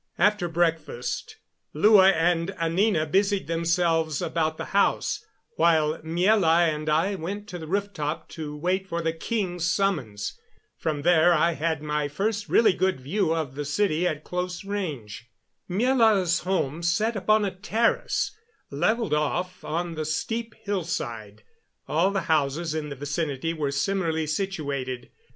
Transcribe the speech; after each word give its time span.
After 0.17 0.47
breakfast 0.49 1.37
Lua 1.75 2.09
and 2.09 2.49
Anina 2.59 3.05
busied 3.05 3.45
themselves 3.45 4.19
about 4.19 4.57
the 4.57 4.65
house, 4.73 5.23
while 5.57 5.99
Miela 5.99 6.67
and 6.73 6.89
I 6.89 7.13
went 7.13 7.47
to 7.49 7.59
the 7.59 7.67
rooftop 7.67 8.27
to 8.29 8.57
wait 8.57 8.87
for 8.87 9.03
the 9.03 9.13
king's 9.13 9.69
summons. 9.69 10.39
From 10.75 11.03
here 11.03 11.31
I 11.33 11.51
had 11.51 11.83
my 11.83 12.07
first 12.07 12.49
really 12.49 12.73
good 12.73 12.99
view 12.99 13.35
of 13.35 13.53
the 13.53 13.63
city 13.63 14.07
at 14.07 14.23
close 14.23 14.65
range. 14.65 15.29
Miela's 15.69 16.39
home 16.39 16.81
sat 16.81 17.15
upon 17.15 17.45
a 17.45 17.51
terrace, 17.53 18.35
leveled 18.71 19.13
off 19.13 19.63
on 19.63 19.93
the 19.93 20.05
steep 20.05 20.55
hillside; 20.63 21.43
all 21.87 22.09
the 22.09 22.21
houses 22.21 22.73
in 22.73 22.89
the 22.89 22.95
vicinity 22.95 23.53
were 23.53 23.69
similarly 23.69 24.25
situated. 24.25 25.11